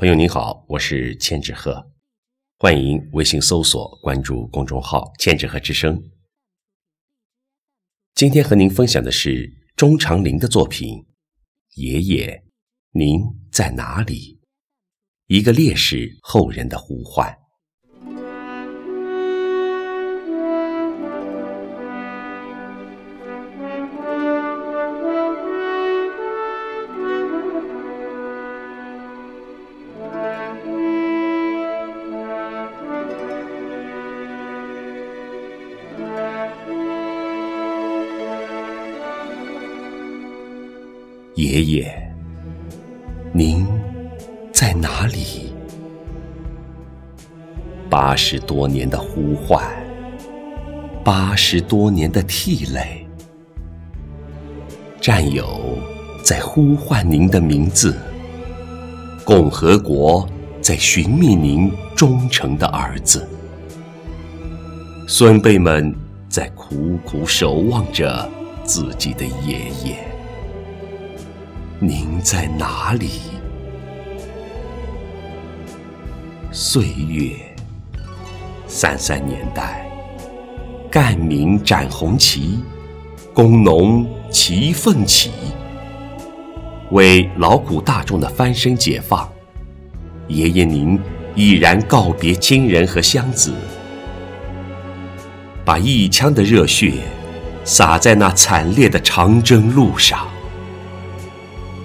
[0.00, 1.90] 朋友您好，我是千纸鹤，
[2.56, 6.00] 欢迎微信搜索关注公众号“千纸鹤之声”。
[8.14, 10.94] 今天和您分享的是钟长林的作品
[11.74, 12.44] 《爷爷，
[12.92, 14.38] 您在哪里》，
[15.26, 17.36] 一个烈士后人的呼唤。
[41.38, 42.12] 爷爷，
[43.32, 43.64] 您
[44.52, 45.52] 在哪里？
[47.88, 49.64] 八十多年的呼唤，
[51.04, 53.06] 八十多年的涕泪，
[55.00, 55.78] 战友
[56.24, 57.96] 在呼唤您的名字，
[59.24, 60.28] 共和国
[60.60, 63.24] 在寻觅您忠诚的儿子，
[65.06, 65.94] 孙辈们
[66.28, 68.28] 在苦苦守望着
[68.64, 70.07] 自己的爷爷。
[71.80, 73.20] 您在哪里？
[76.50, 77.30] 岁月，
[78.66, 79.88] 三三年代，
[80.90, 82.58] 赣民展红旗，
[83.32, 85.30] 工农齐奋起，
[86.90, 89.30] 为劳苦大众的翻身解放。
[90.26, 90.98] 爷爷您
[91.36, 93.52] 毅然告别亲人和乡子，
[95.64, 96.94] 把一腔的热血
[97.62, 100.26] 洒在那惨烈的长征路上。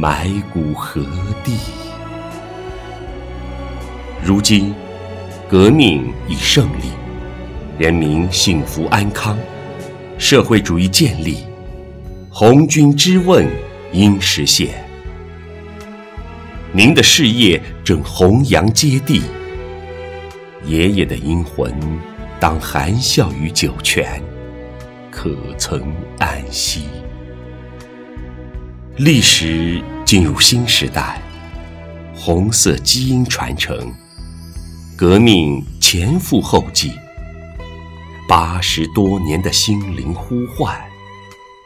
[0.00, 1.02] 埋骨何
[1.44, 1.58] 地？
[4.24, 4.74] 如今，
[5.46, 6.92] 革命已胜利，
[7.78, 9.36] 人民幸福安康，
[10.16, 11.44] 社会主义建立，
[12.30, 13.46] 红军之问
[13.92, 14.82] 应实现。
[16.72, 19.20] 您的事业正弘扬接地，
[20.64, 21.70] 爷爷的英魂
[22.40, 24.18] 当含笑于九泉，
[25.10, 25.82] 可曾
[26.18, 26.86] 安息？
[29.02, 31.18] 历史进入新时代，
[32.14, 33.90] 红色基因传承，
[34.94, 36.92] 革命前赴后继，
[38.28, 40.78] 八十多年的心灵呼唤，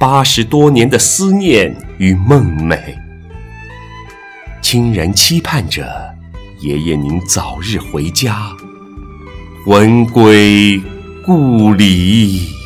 [0.00, 2.80] 八十多年的思念与梦寐，
[4.62, 5.86] 亲人期盼着
[6.62, 8.56] 爷爷您早日回家，
[9.66, 10.80] 魂归
[11.26, 12.57] 故里。